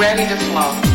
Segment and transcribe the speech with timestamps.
[0.00, 0.89] ready to flow.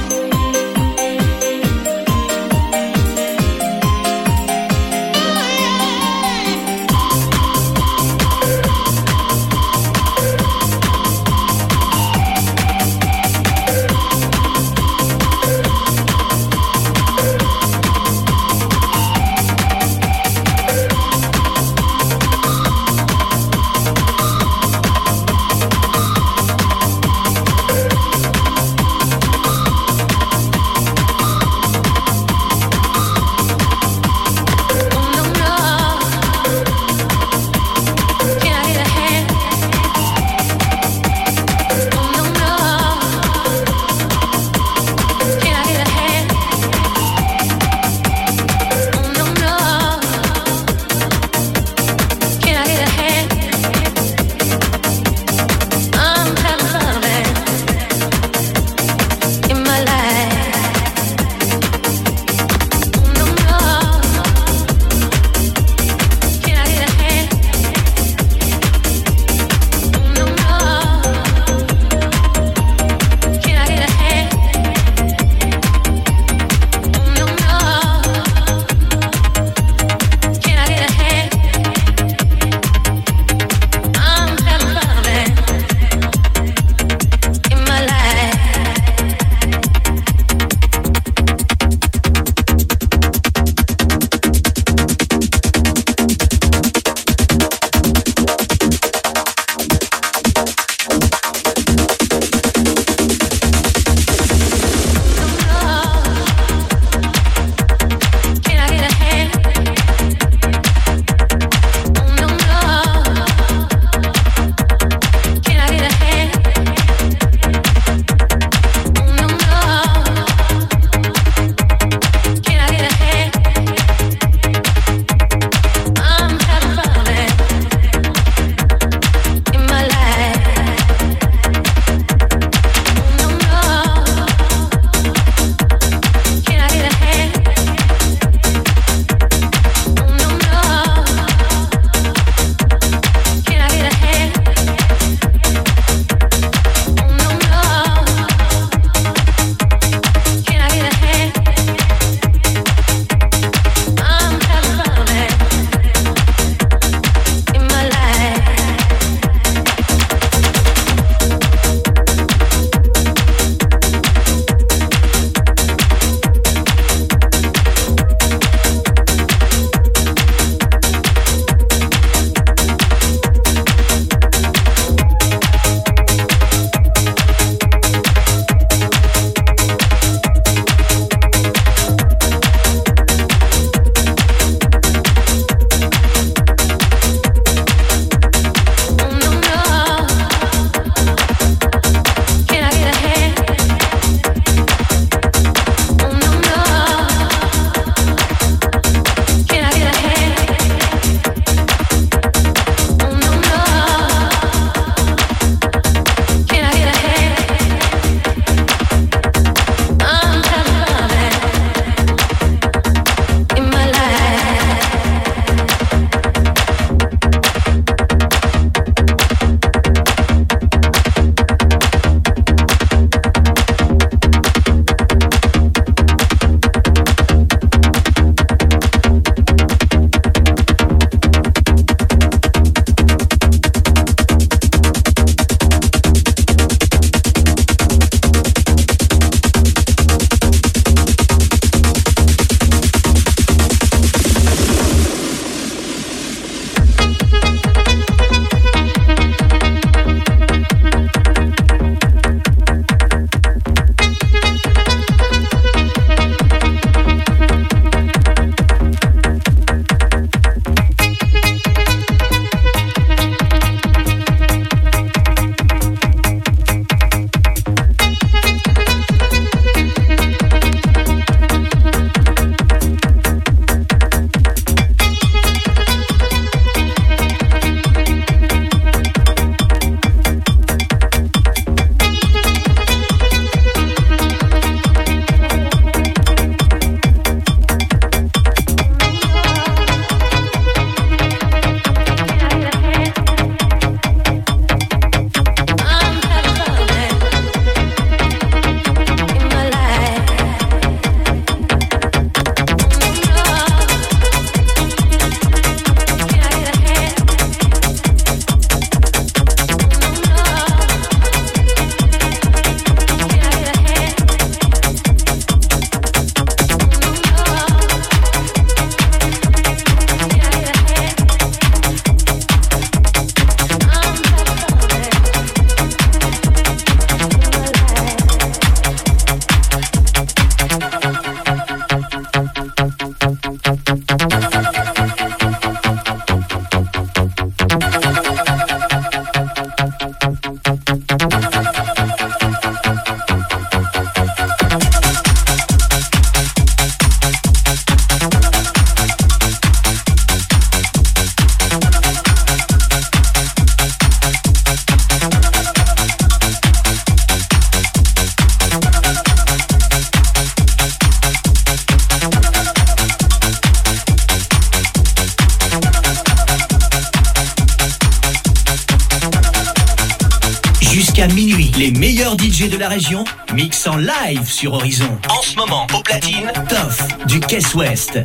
[374.66, 375.20] Sur Horizon.
[375.30, 378.18] En ce moment, au platine, Toff du Caisse Ouest.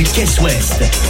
[0.00, 1.09] Du Caisse Ouest.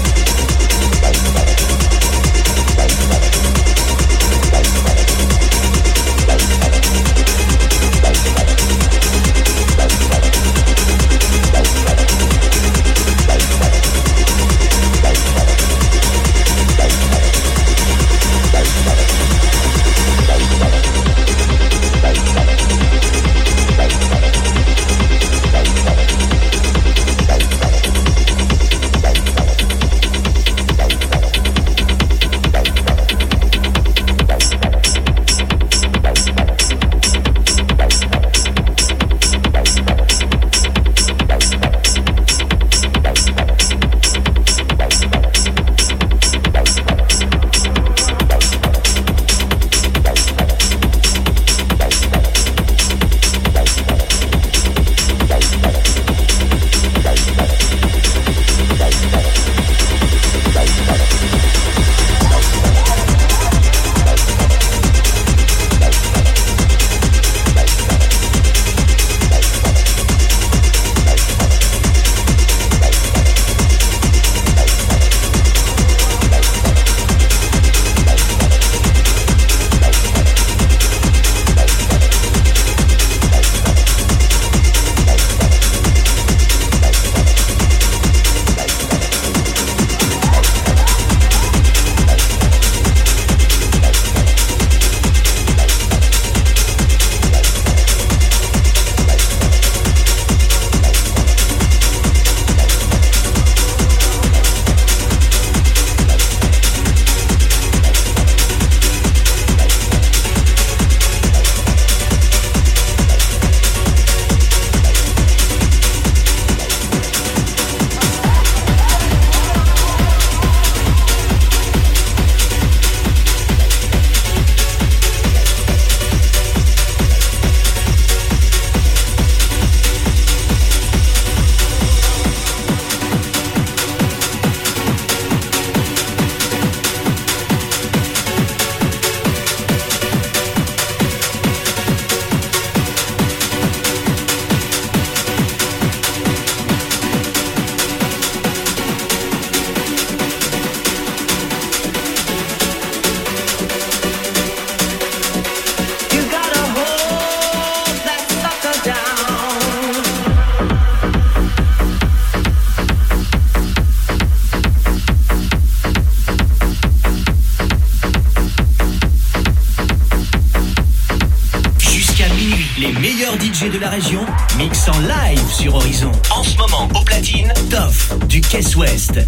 [173.39, 174.25] De la région
[174.59, 176.11] mix en live sur Horizon.
[176.31, 179.21] En ce moment, au platine, Toff du Caisse Ouest.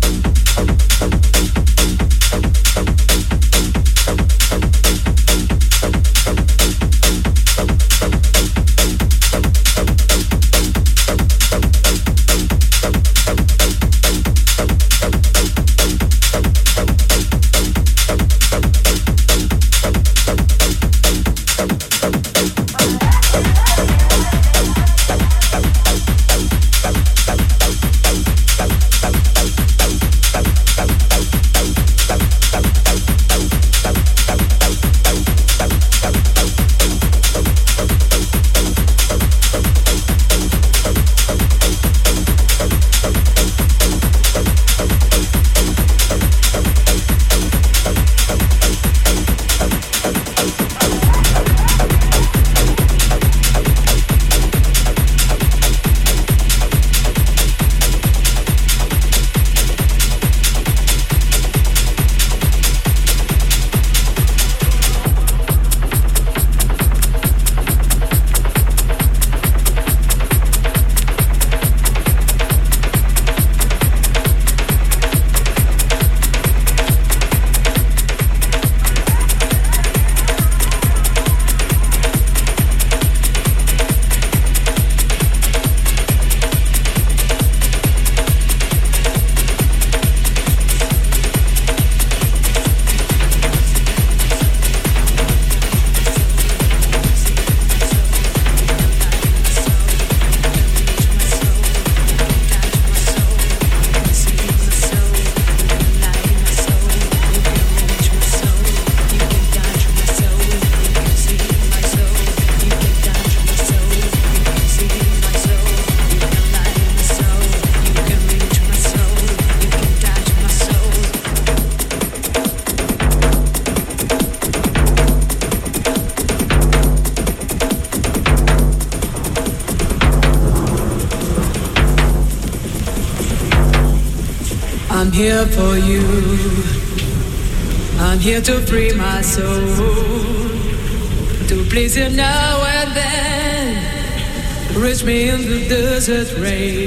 [146.05, 146.82] Desert rain.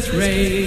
[0.00, 0.57] Desert rain.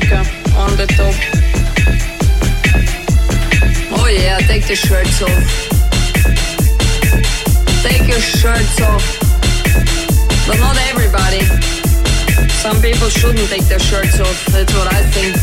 [0.00, 0.16] The
[0.58, 1.14] on the top.
[3.96, 5.44] Oh yeah, take the shirts off.
[7.82, 9.04] Take your shirts off.
[10.46, 11.40] But not everybody.
[12.60, 14.46] Some people shouldn't take their shirts off.
[14.46, 15.36] That's what I think.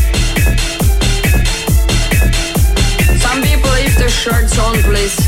[3.18, 5.18] Some people leave their shirts on, please.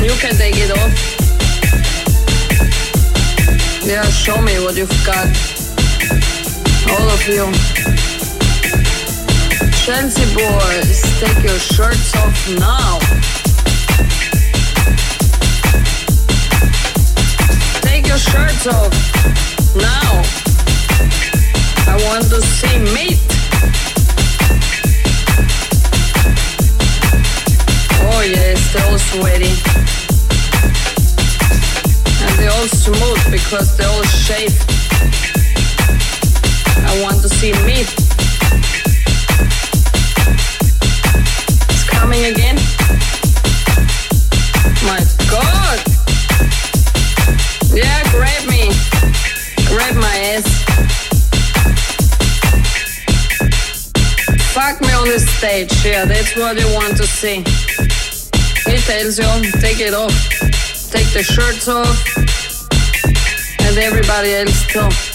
[0.00, 0.92] You can take it off.
[3.84, 5.61] Yeah, show me what you've got.
[6.90, 7.44] All of you.
[9.84, 12.98] Chelsea boys, take your shirts off now.
[17.82, 18.92] Take your shirts off
[19.76, 20.22] now.
[21.86, 23.18] I want to see meat.
[28.04, 29.54] Oh yes, they're all sweaty.
[32.24, 35.31] And they're all smooth because they're all shaved.
[36.92, 37.52] I want to see.
[41.70, 42.56] It's coming again.
[44.84, 45.00] My
[45.30, 45.78] God.
[47.72, 48.68] Yeah, grab me.
[49.68, 50.44] Grab my ass.
[54.52, 57.42] Fuck me on the stage, yeah, that's what you want to see.
[58.70, 60.12] He tells you, take it off.
[60.90, 62.04] Take the shirts off.
[63.60, 65.11] And everybody else too.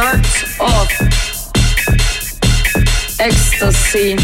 [0.00, 0.90] Shirts off.
[3.20, 4.16] Ecstasy.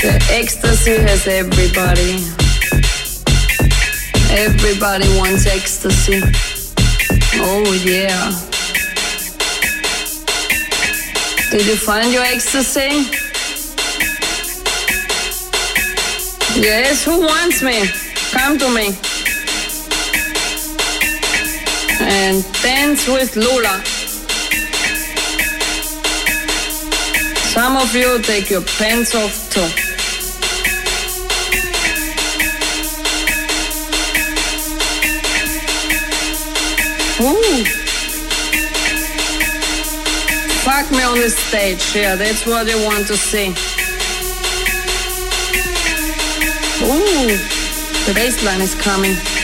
[0.00, 2.24] The ecstasy has everybody.
[4.30, 6.22] Everybody wants ecstasy.
[7.34, 8.30] Oh yeah.
[11.50, 13.10] Did you find your ecstasy?
[16.58, 17.88] Yes, who wants me?
[18.32, 19.15] Come to me.
[22.08, 23.82] And dance with Lola.
[27.52, 29.60] Some of you take your pants off too.
[37.24, 37.64] Ooh.
[40.62, 43.48] Fuck me on the stage, yeah, that's what you want to see.
[46.84, 47.36] Ooh,
[48.04, 49.35] the baseline is coming.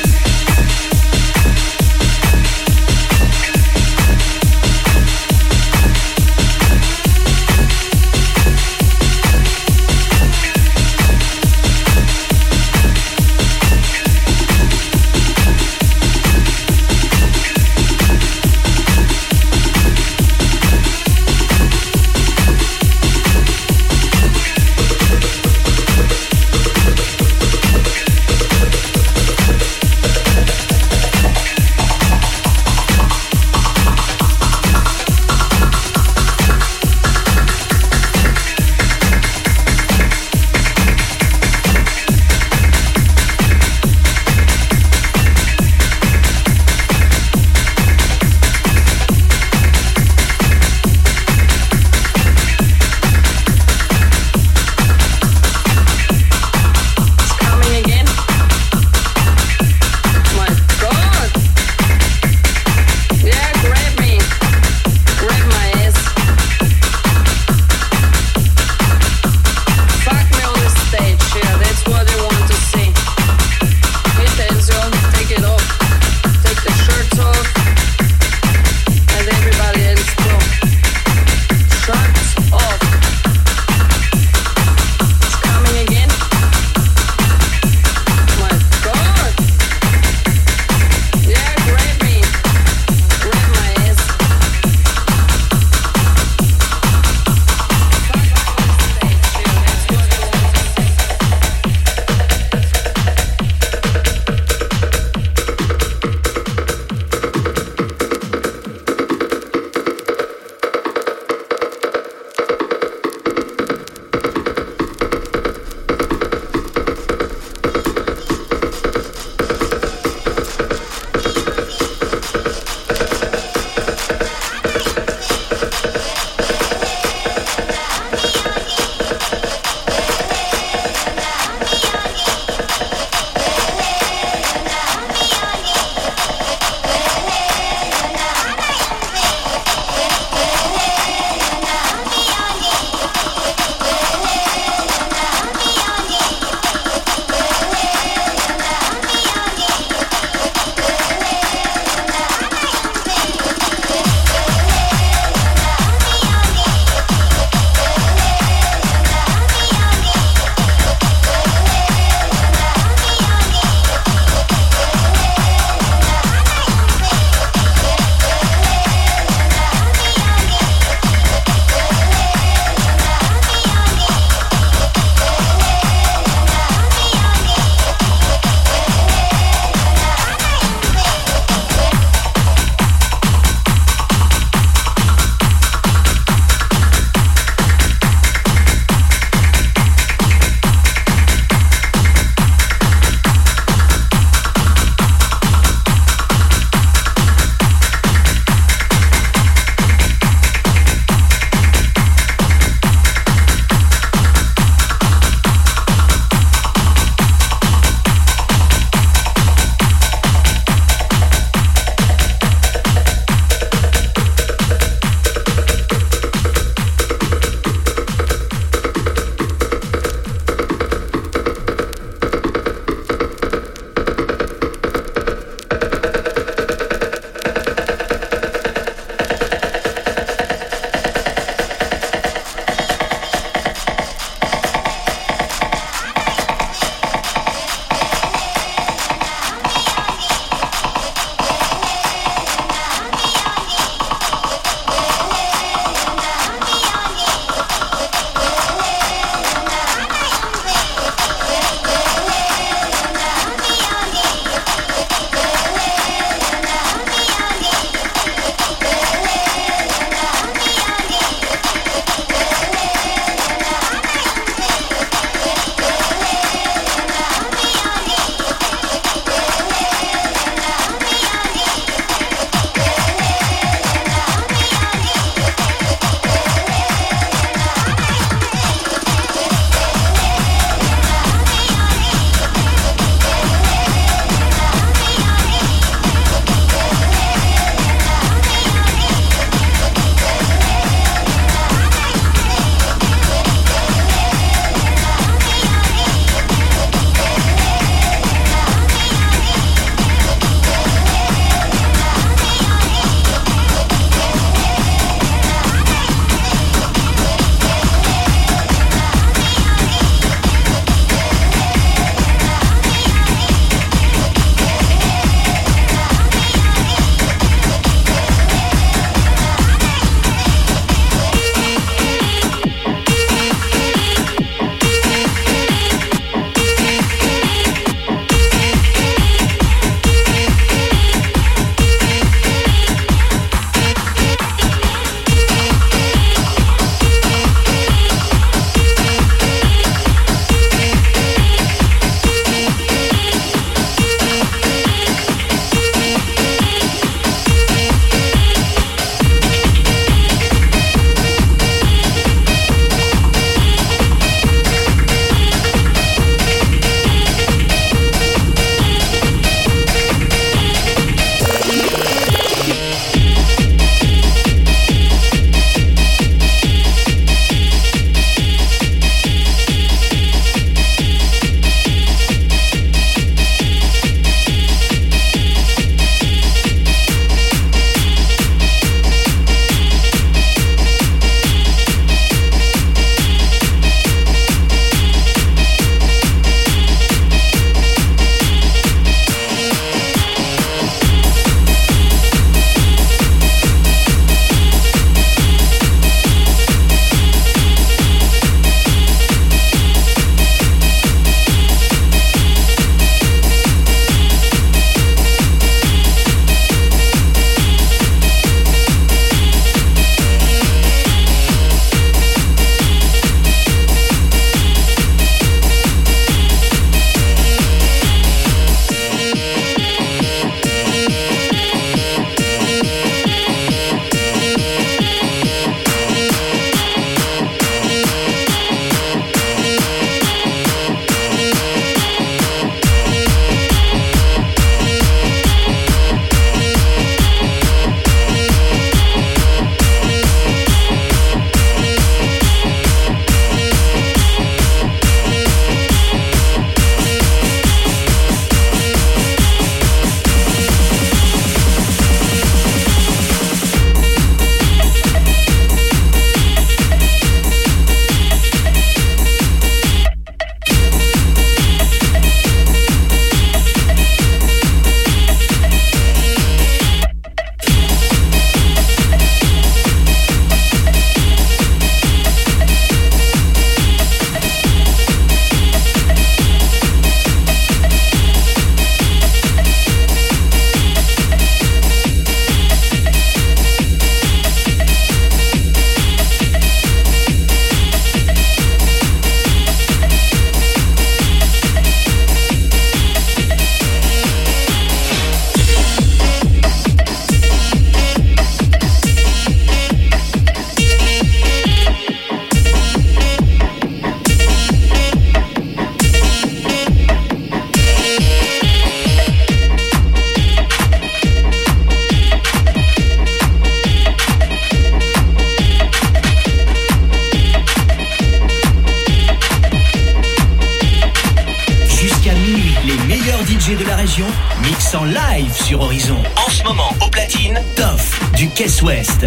[523.58, 524.26] Région,
[524.62, 526.22] mix en live sur Horizon.
[526.36, 529.26] En ce moment, au platine, Toff du Caisse Ouest.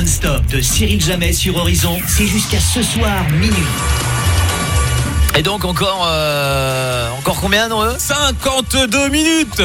[0.00, 3.56] Non-stop de Cyril Jamais sur Horizon, c'est jusqu'à ce soir minuit.
[5.36, 7.94] Et donc encore euh, encore combien, Noé?
[7.98, 9.60] 52 minutes